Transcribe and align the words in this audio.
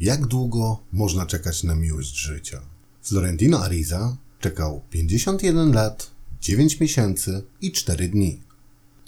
Jak 0.00 0.26
długo 0.26 0.82
można 0.92 1.26
czekać 1.26 1.64
na 1.64 1.74
miłość 1.74 2.16
życia? 2.16 2.60
Florentino 3.02 3.64
Ariza 3.64 4.16
czekał 4.40 4.82
51 4.90 5.72
lat, 5.72 6.10
9 6.40 6.80
miesięcy 6.80 7.42
i 7.60 7.72
4 7.72 8.08
dni. 8.08 8.40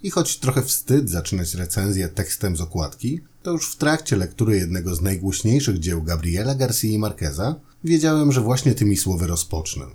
I 0.02 0.10
choć 0.10 0.38
trochę 0.38 0.62
wstyd 0.62 1.10
zaczynać 1.10 1.54
recenzję 1.54 2.08
tekstem 2.08 2.56
z 2.56 2.60
okładki, 2.60 3.20
to 3.42 3.50
już 3.50 3.72
w 3.72 3.76
trakcie 3.76 4.16
lektury 4.16 4.56
jednego 4.56 4.94
z 4.94 5.00
najgłośniejszych 5.00 5.78
dzieł 5.78 6.02
Gabriela 6.02 6.54
Garcia 6.54 6.98
Marqueza 6.98 7.54
wiedziałem, 7.84 8.32
że 8.32 8.40
właśnie 8.40 8.74
tymi 8.74 8.96
słowy 8.96 9.26
rozpocznę. 9.26 9.86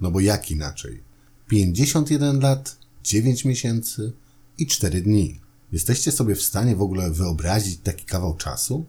No 0.00 0.10
bo 0.10 0.20
jak 0.20 0.50
inaczej? 0.50 1.02
51 1.48 2.40
lat, 2.40 2.76
9 3.04 3.44
miesięcy 3.44 4.12
i 4.58 4.66
4 4.66 5.00
dni. 5.00 5.40
Jesteście 5.72 6.12
sobie 6.12 6.34
w 6.34 6.42
stanie 6.42 6.76
w 6.76 6.82
ogóle 6.82 7.10
wyobrazić 7.10 7.80
taki 7.80 8.04
kawał 8.04 8.36
czasu? 8.36 8.86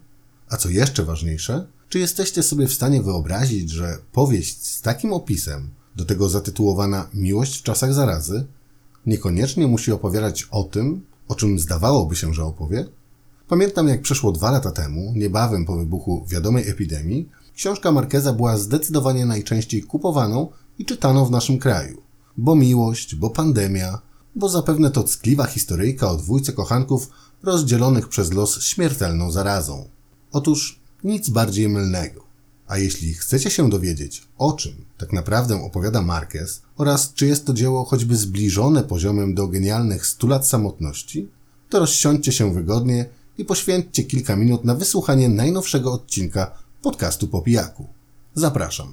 A 0.48 0.56
co 0.56 0.68
jeszcze 0.68 1.04
ważniejsze, 1.04 1.66
czy 1.88 1.98
jesteście 1.98 2.42
sobie 2.42 2.66
w 2.66 2.72
stanie 2.72 3.02
wyobrazić, 3.02 3.70
że 3.70 3.98
powieść 4.12 4.66
z 4.66 4.82
takim 4.82 5.12
opisem, 5.12 5.70
do 5.96 6.04
tego 6.04 6.28
zatytułowana 6.28 7.08
Miłość 7.14 7.58
w 7.58 7.62
czasach 7.62 7.94
zarazy, 7.94 8.46
niekoniecznie 9.06 9.66
musi 9.66 9.92
opowiadać 9.92 10.48
o 10.50 10.64
tym, 10.64 11.06
o 11.28 11.34
czym 11.34 11.58
zdawałoby 11.58 12.16
się, 12.16 12.34
że 12.34 12.44
opowie? 12.44 12.86
Pamiętam, 13.48 13.88
jak 13.88 14.02
przeszło 14.02 14.32
dwa 14.32 14.50
lata 14.50 14.70
temu, 14.70 15.12
niebawem 15.16 15.64
po 15.64 15.76
wybuchu 15.76 16.26
wiadomej 16.28 16.68
epidemii, 16.68 17.28
książka 17.54 17.92
Markeza 17.92 18.32
była 18.32 18.58
zdecydowanie 18.58 19.26
najczęściej 19.26 19.82
kupowaną 19.82 20.48
i 20.78 20.84
czytaną 20.84 21.24
w 21.24 21.30
naszym 21.30 21.58
kraju. 21.58 22.02
Bo 22.36 22.54
miłość, 22.54 23.14
bo 23.14 23.30
pandemia, 23.30 23.98
bo 24.36 24.48
zapewne 24.48 24.90
to 24.90 25.04
ckliwa 25.04 25.46
historyjka 25.46 26.10
o 26.10 26.16
dwójce 26.16 26.52
kochanków 26.52 27.10
rozdzielonych 27.42 28.08
przez 28.08 28.32
los 28.32 28.62
śmiertelną 28.62 29.30
zarazą. 29.30 29.88
Otóż 30.34 30.78
nic 31.04 31.28
bardziej 31.28 31.68
mylnego. 31.68 32.24
A 32.66 32.78
jeśli 32.78 33.14
chcecie 33.14 33.50
się 33.50 33.70
dowiedzieć, 33.70 34.22
o 34.38 34.52
czym 34.52 34.72
tak 34.98 35.12
naprawdę 35.12 35.62
opowiada 35.62 36.02
Marquez 36.02 36.62
oraz 36.76 37.12
czy 37.14 37.26
jest 37.26 37.44
to 37.46 37.54
dzieło 37.54 37.84
choćby 37.84 38.16
zbliżone 38.16 38.84
poziomem 38.84 39.34
do 39.34 39.48
genialnych 39.48 40.06
100 40.06 40.26
lat 40.26 40.48
samotności, 40.48 41.28
to 41.70 41.78
rozsiądźcie 41.78 42.32
się 42.32 42.54
wygodnie 42.54 43.06
i 43.38 43.44
poświęćcie 43.44 44.04
kilka 44.04 44.36
minut 44.36 44.64
na 44.64 44.74
wysłuchanie 44.74 45.28
najnowszego 45.28 45.92
odcinka 45.92 46.58
podcastu 46.82 47.28
po 47.28 47.42
pijaku. 47.42 47.86
Zapraszam. 48.34 48.92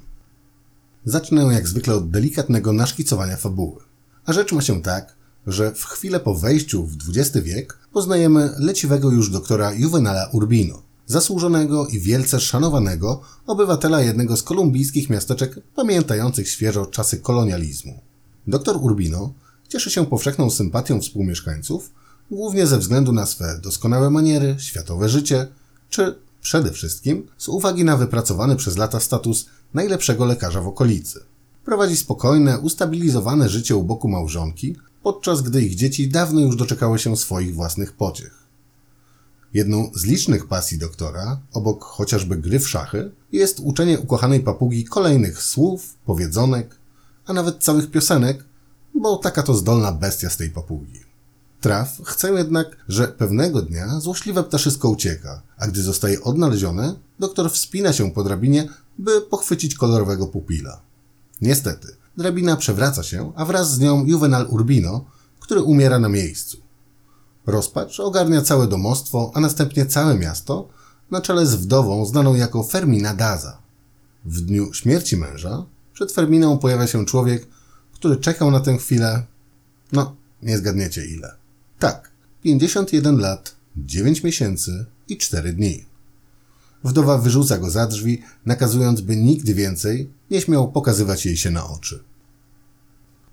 Zacznę 1.06 1.44
jak 1.44 1.68
zwykle 1.68 1.96
od 1.96 2.10
delikatnego 2.10 2.74
naszkicowania 2.74 3.38
fabuły. 3.38 3.82
A 4.26 4.34
rzecz 4.34 4.52
ma 4.52 4.62
się 4.62 4.82
tak, 4.82 5.16
że 5.48 5.72
w 5.72 5.86
chwilę 5.86 6.20
po 6.20 6.36
wejściu 6.36 6.86
w 6.86 6.98
XX 7.10 7.46
wiek 7.46 7.80
poznajemy 7.94 8.54
leciwego 8.58 9.12
już 9.12 9.30
doktora 9.30 9.74
Juvenala 9.74 10.30
Urbino, 10.34 10.91
zasłużonego 11.12 11.88
i 11.88 12.00
wielce 12.00 12.40
szanowanego 12.40 13.22
obywatela 13.48 14.02
jednego 14.02 14.38
z 14.38 14.44
kolumbijskich 14.44 15.10
miasteczek 15.10 15.60
pamiętających 15.76 16.50
świeżo 16.50 16.86
czasy 16.86 17.18
kolonializmu. 17.18 18.00
Doktor 18.48 18.78
Urbino 18.78 19.34
cieszy 19.68 19.92
się 19.92 20.06
powszechną 20.06 20.50
sympatią 20.50 21.02
współmieszkańców, 21.02 21.92
głównie 22.32 22.68
ze 22.68 22.78
względu 22.78 23.12
na 23.12 23.26
swe 23.26 23.60
doskonałe 23.64 24.10
maniery, 24.10 24.56
światowe 24.60 25.10
życie, 25.10 25.48
czy 25.90 26.16
przede 26.42 26.72
wszystkim 26.72 27.28
z 27.38 27.48
uwagi 27.48 27.84
na 27.84 27.98
wypracowany 27.98 28.56
przez 28.56 28.78
lata 28.78 29.00
status 29.00 29.46
najlepszego 29.74 30.26
lekarza 30.26 30.62
w 30.62 30.68
okolicy. 30.68 31.20
Prowadzi 31.66 31.98
spokojne, 31.98 32.60
ustabilizowane 32.60 33.50
życie 33.50 33.76
u 33.76 33.84
boku 33.84 34.08
małżonki, 34.08 34.76
podczas 35.04 35.42
gdy 35.42 35.62
ich 35.62 35.76
dzieci 35.76 36.10
dawno 36.10 36.42
już 36.42 36.56
doczekały 36.56 37.00
się 37.00 37.18
swoich 37.18 37.56
własnych 37.56 37.94
pociech. 37.94 38.41
Jedną 39.54 39.92
z 39.96 40.06
licznych 40.06 40.48
pasji 40.48 40.78
doktora, 40.78 41.40
obok 41.54 41.84
chociażby 41.84 42.38
gry 42.38 42.60
w 42.60 42.70
szachy, 42.70 43.12
jest 43.32 43.60
uczenie 43.60 44.00
ukochanej 44.00 44.40
papugi 44.40 44.86
kolejnych 44.86 45.44
słów, 45.44 45.98
powiedzonek, 46.06 46.76
a 47.26 47.34
nawet 47.34 47.64
całych 47.64 47.92
piosenek, 47.92 48.46
bo 48.96 49.18
taka 49.18 49.44
to 49.44 49.54
zdolna 49.54 49.92
bestia 49.92 50.30
z 50.30 50.38
tej 50.38 50.50
papugi. 50.50 51.00
Traf 51.62 52.02
chce 52.04 52.34
jednak, 52.34 52.68
że 52.88 53.08
pewnego 53.08 53.62
dnia 53.62 54.00
złośliwe 54.00 54.44
ptaszysko 54.44 54.90
ucieka, 54.90 55.42
a 55.58 55.68
gdy 55.68 55.82
zostaje 55.82 56.24
odnalezione, 56.24 56.96
doktor 57.20 57.52
wspina 57.52 57.94
się 57.94 58.12
po 58.12 58.24
drabinie, 58.24 58.70
by 58.98 59.22
pochwycić 59.22 59.76
kolorowego 59.76 60.28
pupila. 60.28 60.82
Niestety, 61.42 61.88
drabina 62.18 62.58
przewraca 62.58 63.04
się, 63.04 63.32
a 63.36 63.46
wraz 63.46 63.74
z 63.74 63.80
nią 63.80 64.06
Juvenal 64.06 64.48
Urbino, 64.50 65.06
który 65.40 65.62
umiera 65.62 66.00
na 66.00 66.10
miejscu. 66.10 66.58
Rozpacz 67.46 68.00
ogarnia 68.00 68.42
całe 68.42 68.68
domostwo, 68.68 69.32
a 69.34 69.40
następnie 69.40 69.86
całe 69.86 70.18
miasto, 70.18 70.70
na 71.12 71.22
czele 71.22 71.46
z 71.46 71.56
wdową 71.56 72.06
znaną 72.06 72.36
jako 72.36 72.64
Fermina 72.64 73.14
Daza. 73.14 73.58
W 74.26 74.42
dniu 74.42 74.74
śmierci 74.74 75.18
męża 75.18 75.66
przed 75.94 76.12
Ferminą 76.12 76.58
pojawia 76.58 76.88
się 76.88 77.06
człowiek, 77.06 77.48
który 77.94 78.18
czekał 78.18 78.52
na 78.52 78.60
tę 78.60 78.78
chwilę. 78.78 79.26
No, 79.92 80.16
nie 80.44 80.58
zgadniecie 80.58 81.06
ile. 81.06 81.36
Tak, 81.80 82.12
51 82.44 83.18
lat, 83.18 83.56
9 83.78 84.24
miesięcy 84.24 84.86
i 85.08 85.18
4 85.18 85.54
dni. 85.54 85.86
Wdowa 86.84 87.18
wyrzuca 87.18 87.58
go 87.58 87.70
za 87.70 87.88
drzwi, 87.88 88.22
nakazując, 88.46 89.02
by 89.02 89.18
nikt 89.18 89.46
więcej 89.46 90.10
nie 90.32 90.42
śmiał 90.42 90.72
pokazywać 90.72 91.26
jej 91.26 91.38
się 91.38 91.52
na 91.52 91.70
oczy. 91.70 92.04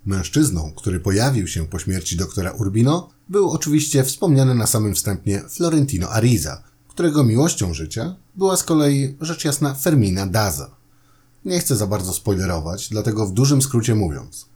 Mężczyzną, 0.09 0.73
który 0.77 1.01
pojawił 1.01 1.47
się 1.47 1.67
po 1.67 1.79
śmierci 1.79 2.17
doktora 2.17 2.51
Urbino, 2.51 3.09
był 3.29 3.51
oczywiście 3.51 4.05
wspomniany 4.05 4.55
na 4.55 4.67
samym 4.67 4.95
wstępie 4.95 5.43
Florentino 5.49 6.11
Ariza, 6.11 6.63
którego 6.89 7.25
miłością 7.25 7.75
życia 7.75 8.17
była 8.37 8.57
z 8.57 8.65
kolei 8.65 9.17
rzecz 9.21 9.45
jasna 9.45 9.75
Fermina 9.75 10.27
Daza. 10.27 10.71
Nie 11.45 11.61
chcę 11.61 11.77
za 11.77 11.87
bardzo 11.87 12.13
spoilerować, 12.13 12.89
dlatego 12.89 13.27
w 13.27 13.33
dużym 13.33 13.63
skrócie 13.63 13.95
mówiąc. 13.95 14.47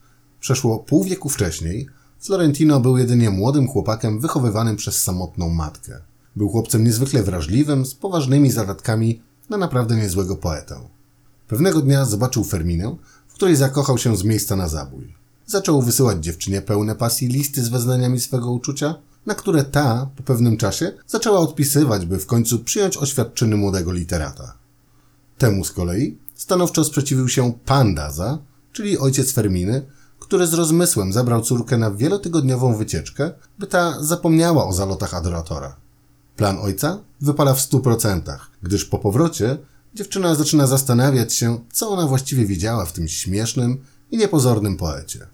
Przeszło 0.41 0.79
pół 0.79 1.05
wieku 1.05 1.29
wcześniej 1.29 1.89
Florentino 2.21 2.81
był 2.81 2.99
jedynie 2.99 3.31
młodym 3.31 3.69
chłopakiem 3.69 4.21
wychowywanym 4.21 4.77
przez 4.77 5.03
samotną 5.03 5.49
matkę. 5.49 6.01
Był 6.37 6.49
chłopcem 6.49 6.84
niezwykle 6.84 7.23
wrażliwym, 7.23 7.87
z 7.87 7.95
poważnymi 7.95 8.51
zadatkami 8.51 9.23
na 9.51 9.57
naprawdę 9.57 9.97
niezłego 9.97 10.37
poetę. 10.37 10.81
Pewnego 11.49 11.81
dnia 11.81 12.05
zobaczył 12.05 12.45
Ferminę, 12.45 12.97
w 13.29 13.34
której 13.34 13.57
zakochał 13.57 13.99
się 13.99 14.17
z 14.17 14.25
miejsca 14.25 14.57
na 14.57 14.69
zabój. 14.69 15.22
Zaczął 15.47 15.82
wysyłać 15.82 16.25
dziewczynie 16.25 16.62
pełne 16.62 16.94
pasji 16.94 17.28
listy 17.28 17.64
z 17.64 17.69
weznaniami 17.69 18.20
swego 18.20 18.50
uczucia, 18.50 18.94
na 19.26 19.34
które 19.34 19.64
ta, 19.64 20.10
po 20.16 20.22
pewnym 20.22 20.56
czasie, 20.56 20.92
zaczęła 21.06 21.38
odpisywać, 21.38 22.06
by 22.06 22.19
w 22.19 22.26
końcu 22.26 22.58
przyjąć 22.58 22.97
oświadczyny 22.97 23.56
młodego 23.56 23.92
literata. 23.92 24.54
Temu 25.38 25.64
z 25.64 25.72
kolei 25.72 26.19
stanowczo 26.34 26.84
sprzeciwił 26.84 27.28
się 27.28 27.53
pan 27.64 27.94
Daza, 27.94 28.38
czyli 28.72 28.98
ojciec 28.98 29.32
Ferminy, 29.32 29.82
który 30.19 30.47
z 30.47 30.54
rozmysłem 30.54 31.12
zabrał 31.12 31.42
córkę 31.42 31.78
na 31.78 31.91
wielotygodniową 31.91 32.76
wycieczkę, 32.76 33.30
by 33.59 33.66
ta 33.66 34.04
zapomniała 34.04 34.66
o 34.66 34.72
zalotach 34.72 35.14
adoratora. 35.14 35.76
Plan 36.36 36.59
ojca 36.59 36.98
wypala 37.20 37.54
w 37.54 37.60
stu 37.60 37.80
procentach, 37.80 38.50
gdyż 38.62 38.84
po 38.84 38.98
powrocie 38.98 39.59
dziewczyna 39.94 40.34
zaczyna 40.34 40.66
zastanawiać 40.66 41.34
się, 41.34 41.59
co 41.72 41.91
ona 41.91 42.06
właściwie 42.06 42.47
widziała 42.47 42.84
w 42.84 42.92
tym 42.92 43.09
śmiesznym 43.09 43.78
i 44.12 44.17
niepozornym 44.17 44.77
poecie. 44.77 45.27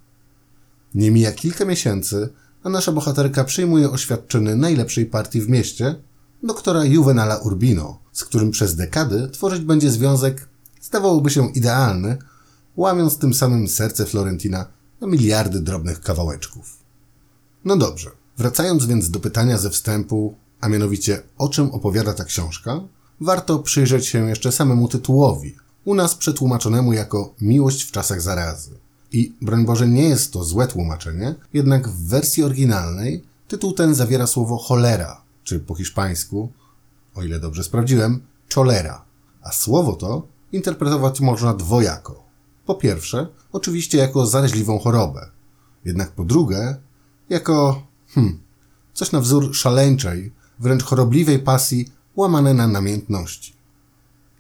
Nie 0.95 1.11
mija 1.11 1.33
kilka 1.33 1.65
miesięcy, 1.65 2.29
a 2.63 2.69
nasza 2.69 2.93
bohaterka 2.93 3.45
przyjmuje 3.45 3.91
oświadczyny 3.91 4.57
najlepszej 4.57 5.07
partii 5.07 5.41
w 5.41 5.49
mieście, 5.49 5.95
doktora 6.43 6.85
Juvenala 6.85 7.37
Urbino, 7.37 7.99
z 8.13 8.25
którym 8.25 8.51
przez 8.51 8.77
dekady 8.77 9.29
tworzyć 9.29 9.61
będzie 9.61 9.91
związek, 9.91 10.49
zdawałoby 10.81 11.31
się 11.31 11.51
idealny, 11.51 12.19
łamiąc 12.77 13.19
tym 13.19 13.35
samym 13.35 13.69
serce 13.69 14.07
Florentina 14.07 14.67
na 15.01 15.07
miliardy 15.07 15.61
drobnych 15.61 16.01
kawałeczków. 16.01 16.77
No 17.65 17.77
dobrze, 17.77 18.11
wracając 18.39 18.87
więc 18.87 19.11
do 19.11 19.21
pytania 19.21 19.59
ze 19.59 19.71
wstępu, 19.71 20.35
a 20.61 20.69
mianowicie 20.69 21.23
o 21.39 21.49
czym 21.49 21.71
opowiada 21.71 22.15
ta 22.15 22.25
książka, 22.25 22.81
warto 23.21 23.59
przyjrzeć 23.59 24.07
się 24.07 24.29
jeszcze 24.29 24.53
samemu 24.53 24.89
tytułowi, 24.89 25.57
u 25.89 25.95
nas 25.95 26.15
przetłumaczonemu 26.15 26.93
jako 26.93 27.35
Miłość 27.41 27.83
w 27.83 27.93
czasach 27.93 28.21
zarazy. 28.21 28.71
I 29.13 29.33
broń 29.43 29.65
Boże, 29.65 29.89
nie 29.89 30.03
jest 30.03 30.33
to 30.33 30.45
złe 30.45 30.67
tłumaczenie, 30.67 31.35
jednak 31.53 31.89
w 31.89 32.09
wersji 32.09 32.45
oryginalnej 32.45 33.25
tytuł 33.49 33.73
ten 33.73 33.95
zawiera 33.95 34.27
słowo 34.27 34.59
cholera, 34.59 35.23
czy 35.45 35.61
po 35.61 35.75
hiszpańsku, 35.75 36.53
o 37.15 37.23
ile 37.23 37.41
dobrze 37.41 37.65
sprawdziłem, 37.65 38.21
cholera. 38.55 39.05
A 39.43 39.53
słowo 39.53 39.93
to 39.93 40.27
interpretować 40.53 41.21
można 41.21 41.55
dwojako. 41.55 42.25
Po 42.67 42.75
pierwsze, 42.75 43.27
oczywiście 43.53 43.99
jako 43.99 44.27
zaraźliwą 44.27 44.79
chorobę. 44.79 45.31
Jednak 45.85 46.11
po 46.13 46.25
drugie, 46.25 46.77
jako, 47.29 47.83
hmm, 48.09 48.41
coś 48.95 49.13
na 49.13 49.21
wzór 49.21 49.55
szaleńczej, 49.55 50.33
wręcz 50.59 50.83
chorobliwej 50.83 51.39
pasji 51.39 51.89
łamane 52.17 52.55
na 52.55 52.67
namiętności. 52.67 53.58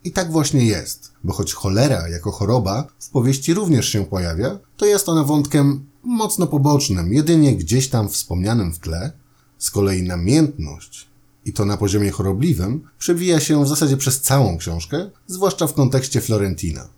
I 0.05 0.12
tak 0.12 0.33
właśnie 0.33 0.67
jest, 0.67 1.12
bo 1.25 1.33
choć 1.33 1.53
cholera 1.53 2.09
jako 2.09 2.31
choroba 2.31 2.87
w 3.00 3.09
powieści 3.09 3.55
również 3.55 3.89
się 3.89 4.06
pojawia, 4.06 4.59
to 4.77 4.87
jest 4.87 5.09
ona 5.09 5.25
wątkiem 5.25 5.87
mocno 6.03 6.47
pobocznym, 6.47 7.12
jedynie 7.12 7.56
gdzieś 7.56 7.89
tam 7.89 8.09
wspomnianym 8.09 8.73
w 8.73 8.79
tle. 8.79 9.12
Z 9.59 9.71
kolei 9.71 10.03
namiętność 10.03 11.09
i 11.45 11.53
to 11.53 11.65
na 11.65 11.77
poziomie 11.77 12.11
chorobliwym, 12.11 12.89
przewija 12.99 13.41
się 13.41 13.65
w 13.65 13.69
zasadzie 13.69 13.97
przez 13.97 14.21
całą 14.21 14.59
książkę, 14.59 15.11
zwłaszcza 15.27 15.67
w 15.67 15.75
kontekście 15.75 16.21
Florentina. 16.21 16.89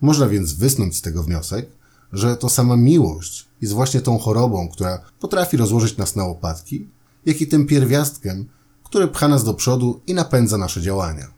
Można 0.00 0.28
więc 0.28 0.52
wysnuć 0.52 0.96
z 0.96 1.02
tego 1.02 1.22
wniosek, 1.22 1.68
że 2.12 2.36
to 2.36 2.48
sama 2.48 2.76
miłość 2.76 3.48
jest 3.60 3.74
właśnie 3.74 4.00
tą 4.00 4.18
chorobą, 4.18 4.68
która 4.68 5.00
potrafi 5.20 5.56
rozłożyć 5.56 5.96
nas 5.96 6.16
na 6.16 6.24
łopatki, 6.24 6.88
jak 7.26 7.40
i 7.40 7.46
tym 7.46 7.66
pierwiastkiem, 7.66 8.48
który 8.84 9.08
pcha 9.08 9.28
nas 9.28 9.44
do 9.44 9.54
przodu 9.54 10.00
i 10.06 10.14
napędza 10.14 10.58
nasze 10.58 10.82
działania. 10.82 11.37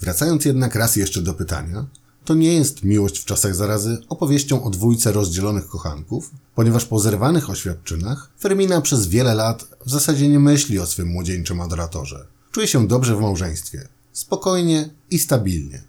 Wracając 0.00 0.44
jednak 0.44 0.74
raz 0.74 0.96
jeszcze 0.96 1.22
do 1.22 1.34
pytania, 1.34 1.86
to 2.24 2.34
nie 2.34 2.54
jest 2.54 2.84
miłość 2.84 3.18
w 3.18 3.24
czasach 3.24 3.54
zarazy 3.54 3.98
opowieścią 4.08 4.64
o 4.64 4.70
dwójce 4.70 5.12
rozdzielonych 5.12 5.68
kochanków, 5.68 6.30
ponieważ 6.54 6.84
po 6.84 7.00
zerwanych 7.00 7.50
oświadczynach 7.50 8.30
Fermina 8.40 8.80
przez 8.80 9.08
wiele 9.08 9.34
lat 9.34 9.68
w 9.86 9.90
zasadzie 9.90 10.28
nie 10.28 10.38
myśli 10.38 10.78
o 10.78 10.86
swym 10.86 11.08
młodzieńczym 11.08 11.60
adoratorze. 11.60 12.26
Czuje 12.52 12.66
się 12.66 12.86
dobrze 12.86 13.16
w 13.16 13.20
małżeństwie, 13.20 13.88
spokojnie 14.12 14.90
i 15.10 15.18
stabilnie. 15.18 15.82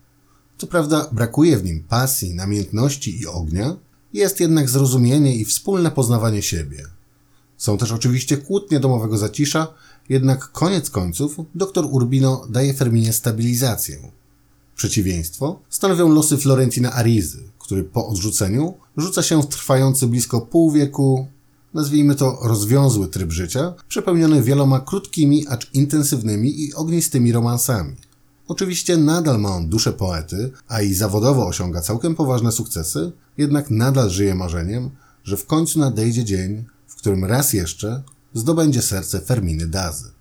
Co 0.58 0.68
prawda 0.68 1.10
brakuje 1.12 1.58
w 1.58 1.64
nim 1.64 1.84
pasji, 1.84 2.36
namiętności 2.36 3.22
i 3.22 3.28
ognia, 3.28 3.76
jest 4.14 4.40
jednak 4.40 4.70
zrozumienie 4.70 5.36
i 5.36 5.46
wspólne 5.46 5.92
poznawanie 5.92 6.42
siebie. 6.42 6.86
Są 7.58 7.78
też 7.78 7.92
oczywiście 7.92 8.38
kłótnie 8.38 8.80
domowego 8.80 9.18
zacisza, 9.18 9.68
jednak 10.10 10.52
koniec 10.52 10.90
końców 10.90 11.36
dr 11.56 11.86
Urbino 11.92 12.48
daje 12.50 12.74
Ferminie 12.74 13.14
stabilizację. 13.14 13.98
Przeciwieństwo 14.76 15.60
stanowią 15.70 16.10
losy 16.10 16.38
Florentina 16.38 16.94
Arizy, 16.94 17.44
który 17.60 17.84
po 17.84 18.08
odrzuceniu 18.08 18.74
rzuca 18.98 19.24
się 19.24 19.42
w 19.42 19.48
trwający 19.48 20.08
blisko 20.08 20.42
pół 20.42 20.72
wieku, 20.72 21.28
nazwijmy 21.74 22.16
to 22.16 22.40
rozwiązły 22.42 23.08
tryb 23.08 23.32
życia, 23.32 23.74
przepełniony 23.88 24.44
wieloma 24.44 24.80
krótkimi, 24.80 25.48
acz 25.48 25.70
intensywnymi 25.74 26.62
i 26.62 26.74
ognistymi 26.74 27.32
romansami. 27.32 27.96
Oczywiście 28.48 28.98
nadal 28.98 29.40
ma 29.40 29.50
on 29.50 29.70
duszę 29.70 29.94
poety, 29.94 30.52
a 30.68 30.82
i 30.82 30.94
zawodowo 30.94 31.48
osiąga 31.48 31.82
całkiem 31.82 32.16
poważne 32.16 32.52
sukcesy, 32.52 33.12
jednak 33.38 33.70
nadal 33.70 34.10
żyje 34.10 34.36
marzeniem, 34.36 34.90
że 35.24 35.38
w 35.38 35.46
końcu 35.46 35.80
nadejdzie 35.80 36.24
dzień, 36.24 36.66
w 36.88 36.96
którym 36.96 37.26
raz 37.26 37.54
jeszcze 37.54 38.04
zdobędzie 38.34 38.82
serce 38.82 39.22
Ferminy 39.22 39.68
Dazy. 39.68 40.12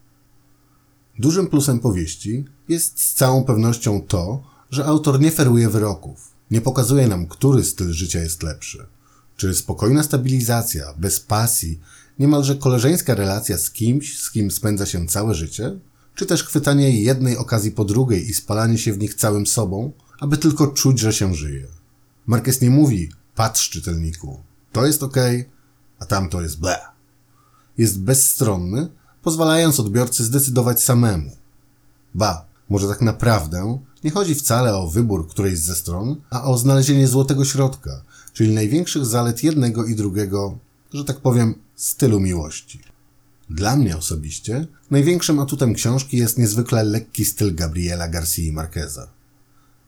Dużym 1.18 1.46
plusem 1.46 1.80
powieści 1.80 2.44
jest 2.68 3.00
z 3.00 3.14
całą 3.14 3.44
pewnością 3.44 4.02
to, 4.08 4.42
że 4.70 4.84
autor 4.84 5.20
nie 5.20 5.30
feruje 5.30 5.68
wyroków, 5.68 6.32
nie 6.50 6.60
pokazuje 6.60 7.08
nam, 7.08 7.26
który 7.26 7.64
styl 7.64 7.92
życia 7.92 8.20
jest 8.20 8.42
lepszy. 8.42 8.86
Czy 9.36 9.54
spokojna 9.54 10.02
stabilizacja, 10.02 10.94
bez 10.98 11.20
pasji, 11.20 11.80
niemalże 12.18 12.56
koleżeńska 12.56 13.14
relacja 13.14 13.58
z 13.58 13.70
kimś, 13.70 14.18
z 14.18 14.30
kim 14.30 14.50
spędza 14.50 14.86
się 14.86 15.06
całe 15.06 15.34
życie, 15.34 15.78
czy 16.14 16.26
też 16.26 16.44
chwytanie 16.44 17.02
jednej 17.02 17.36
okazji 17.36 17.70
po 17.70 17.84
drugiej 17.84 18.28
i 18.30 18.34
spalanie 18.34 18.78
się 18.78 18.92
w 18.92 18.98
nich 18.98 19.14
całym 19.14 19.46
sobą, 19.46 19.92
aby 20.20 20.38
tylko 20.38 20.66
czuć, 20.66 20.98
że 20.98 21.12
się 21.12 21.34
żyje. 21.34 21.66
Marquez 22.26 22.60
nie 22.60 22.70
mówi, 22.70 23.12
patrz 23.34 23.70
czytelniku, 23.70 24.40
to 24.72 24.86
jest 24.86 25.02
ok, 25.02 25.16
a 25.98 26.06
tamto 26.06 26.42
jest 26.42 26.60
ble. 26.60 26.76
Jest 27.80 28.00
bezstronny, 28.00 28.88
pozwalając 29.22 29.80
odbiorcy 29.80 30.24
zdecydować 30.24 30.82
samemu. 30.82 31.30
Ba, 32.14 32.46
może 32.68 32.88
tak 32.88 33.00
naprawdę 33.00 33.78
nie 34.04 34.10
chodzi 34.10 34.34
wcale 34.34 34.76
o 34.76 34.88
wybór 34.88 35.28
którejś 35.28 35.58
ze 35.58 35.74
stron, 35.74 36.16
a 36.30 36.44
o 36.44 36.58
znalezienie 36.58 37.08
złotego 37.08 37.44
środka, 37.44 38.02
czyli 38.32 38.54
największych 38.54 39.06
zalet 39.06 39.44
jednego 39.44 39.84
i 39.84 39.94
drugiego, 39.94 40.58
że 40.94 41.04
tak 41.04 41.20
powiem, 41.20 41.54
stylu 41.76 42.20
miłości. 42.20 42.80
Dla 43.50 43.76
mnie 43.76 43.96
osobiście 43.96 44.66
największym 44.90 45.40
atutem 45.40 45.74
książki 45.74 46.16
jest 46.16 46.38
niezwykle 46.38 46.84
lekki 46.84 47.24
styl 47.24 47.54
Gabriela 47.54 48.08
Garcia 48.08 48.52
Marqueza. 48.52 49.08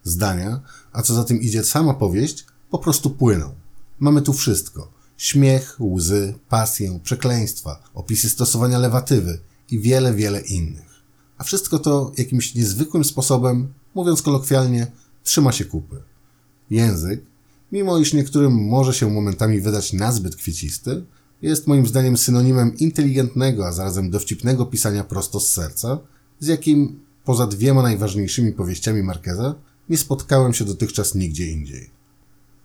Zdania, 0.04 0.60
a 0.92 1.02
co 1.02 1.14
za 1.14 1.24
tym 1.24 1.40
idzie 1.40 1.64
sama 1.64 1.94
powieść, 1.94 2.46
po 2.70 2.78
prostu 2.78 3.10
płyną. 3.10 3.54
Mamy 4.00 4.22
tu 4.22 4.32
wszystko. 4.32 5.01
Śmiech, 5.22 5.76
łzy, 5.80 6.34
pasję, 6.48 7.00
przekleństwa, 7.02 7.82
opisy 7.94 8.28
stosowania 8.28 8.78
lewatywy 8.78 9.38
i 9.70 9.78
wiele, 9.80 10.14
wiele 10.14 10.40
innych. 10.40 11.02
A 11.38 11.44
wszystko 11.44 11.78
to 11.78 12.12
jakimś 12.18 12.54
niezwykłym 12.54 13.04
sposobem, 13.04 13.72
mówiąc 13.94 14.22
kolokwialnie, 14.22 14.86
trzyma 15.24 15.52
się 15.52 15.64
kupy. 15.64 15.96
Język, 16.70 17.20
mimo 17.72 17.98
iż 17.98 18.12
niektórym 18.12 18.52
może 18.52 18.94
się 18.94 19.10
momentami 19.10 19.60
wydać 19.60 19.92
nazbyt 19.92 20.36
kwiecisty, 20.36 21.04
jest 21.42 21.66
moim 21.66 21.86
zdaniem 21.86 22.16
synonimem 22.16 22.76
inteligentnego, 22.76 23.66
a 23.66 23.72
zarazem 23.72 24.10
dowcipnego 24.10 24.66
pisania 24.66 25.04
prosto 25.04 25.40
z 25.40 25.50
serca, 25.50 25.98
z 26.40 26.46
jakim, 26.46 27.00
poza 27.24 27.46
dwiema 27.46 27.82
najważniejszymi 27.82 28.52
powieściami 28.52 29.02
Marqueza, 29.02 29.54
nie 29.88 29.98
spotkałem 29.98 30.54
się 30.54 30.64
dotychczas 30.64 31.14
nigdzie 31.14 31.50
indziej. 31.50 31.90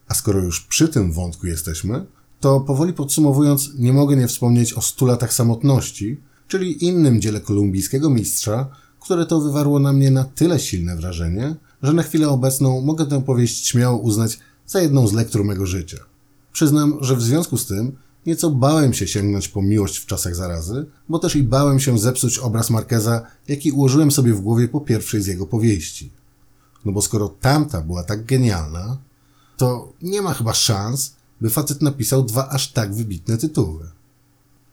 A 0.08 0.14
skoro 0.14 0.40
już 0.40 0.62
przy 0.62 0.88
tym 0.88 1.12
wątku 1.12 1.48
jesteśmy, 1.48 2.06
to 2.40 2.60
powoli 2.60 2.94
podsumowując, 2.94 3.70
nie 3.78 3.94
mogę 3.94 4.16
nie 4.16 4.28
wspomnieć 4.28 4.74
o 4.74 4.82
stu 4.82 5.06
latach 5.06 5.34
samotności, 5.34 6.18
czyli 6.48 6.86
innym 6.86 7.22
dziele 7.22 7.42
kolumbijskiego 7.42 8.10
mistrza, 8.10 8.68
które 9.00 9.26
to 9.26 9.42
wywarło 9.42 9.80
na 9.80 9.94
mnie 9.94 10.12
na 10.12 10.24
tyle 10.24 10.60
silne 10.60 10.96
wrażenie, 10.96 11.56
że 11.84 11.94
na 11.94 12.04
chwilę 12.04 12.30
obecną 12.30 12.82
mogę 12.82 13.06
tę 13.06 13.22
powieść 13.22 13.68
śmiało 13.68 13.98
uznać 13.98 14.40
za 14.66 14.82
jedną 14.82 15.08
z 15.08 15.14
lektur 15.14 15.46
mego 15.46 15.66
życia. 15.66 15.98
Przyznam, 16.52 16.98
że 17.02 17.16
w 17.16 17.22
związku 17.22 17.58
z 17.58 17.66
tym 17.66 17.98
Nieco 18.28 18.50
bałem 18.50 18.94
się 18.94 19.08
sięgnąć 19.08 19.48
po 19.48 19.62
miłość 19.62 19.98
w 19.98 20.06
czasach 20.06 20.36
zarazy, 20.36 20.86
bo 21.10 21.20
też 21.20 21.36
i 21.36 21.44
bałem 21.44 21.80
się 21.80 22.00
zepsuć 22.00 22.38
obraz 22.38 22.70
Markeza, 22.70 23.22
jaki 23.48 23.72
ułożyłem 23.72 24.12
sobie 24.12 24.34
w 24.34 24.42
głowie 24.42 24.68
po 24.68 24.82
pierwszej 24.82 25.22
z 25.22 25.28
jego 25.28 25.46
powieści. 25.46 26.12
No 26.86 26.92
bo 26.92 27.02
skoro 27.02 27.28
tamta 27.28 27.82
była 27.82 28.04
tak 28.04 28.26
genialna, 28.26 28.98
to 29.58 29.94
nie 30.02 30.22
ma 30.22 30.34
chyba 30.34 30.54
szans, 30.54 31.16
by 31.42 31.50
facet 31.50 31.82
napisał 31.82 32.24
dwa 32.24 32.50
aż 32.50 32.72
tak 32.72 32.96
wybitne 32.96 33.38
tytuły. 33.38 33.90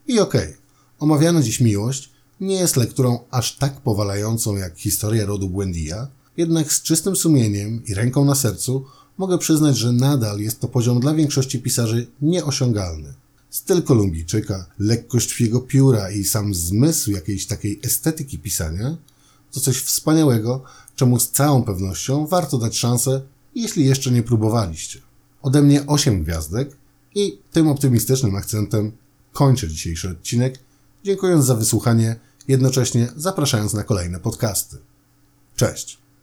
I 0.07 0.19
okej, 0.19 0.49
okay, 0.49 0.57
omawiana 0.99 1.41
dziś 1.41 1.61
miłość 1.61 2.09
nie 2.41 2.55
jest 2.55 2.75
lekturą 2.75 3.19
aż 3.31 3.57
tak 3.57 3.81
powalającą 3.81 4.55
jak 4.55 4.77
historia 4.77 5.25
rodu 5.25 5.49
Buendia, 5.49 6.07
jednak 6.37 6.73
z 6.73 6.81
czystym 6.81 7.15
sumieniem 7.15 7.85
i 7.85 7.93
ręką 7.93 8.25
na 8.25 8.35
sercu 8.35 8.85
mogę 9.17 9.37
przyznać, 9.37 9.77
że 9.77 9.91
nadal 9.91 10.39
jest 10.39 10.59
to 10.59 10.67
poziom 10.67 10.99
dla 10.99 11.13
większości 11.13 11.59
pisarzy 11.59 12.07
nieosiągalny. 12.21 13.13
Styl 13.49 13.83
Kolumbijczyka, 13.83 14.65
lekkość 14.79 15.41
jego 15.41 15.61
pióra 15.61 16.11
i 16.11 16.23
sam 16.23 16.55
zmysł 16.55 17.11
jakiejś 17.11 17.45
takiej 17.45 17.79
estetyki 17.83 18.39
pisania 18.39 18.97
to 19.51 19.59
coś 19.59 19.77
wspaniałego, 19.77 20.63
czemu 20.95 21.19
z 21.19 21.31
całą 21.31 21.63
pewnością 21.63 22.27
warto 22.27 22.57
dać 22.57 22.77
szansę, 22.77 23.21
jeśli 23.55 23.85
jeszcze 23.85 24.11
nie 24.11 24.23
próbowaliście. 24.23 24.99
Ode 25.45 25.61
mnie 25.61 25.87
8 25.87 26.23
gwiazdek 26.23 26.77
i 27.15 27.41
tym 27.51 27.67
optymistycznym 27.67 28.35
akcentem 28.35 28.91
kończę 29.33 29.67
dzisiejszy 29.67 30.09
odcinek, 30.09 30.59
dziękując 31.03 31.45
za 31.45 31.55
wysłuchanie, 31.55 32.15
jednocześnie 32.47 33.07
zapraszając 33.15 33.73
na 33.73 33.83
kolejne 33.83 34.19
podcasty. 34.19 34.77
Cześć! 35.55 36.04